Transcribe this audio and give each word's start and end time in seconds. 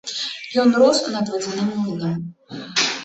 Ён 0.61 0.71
рос 0.79 1.01
над 1.15 1.29
вадзяным 1.33 1.69
млынам. 1.75 2.17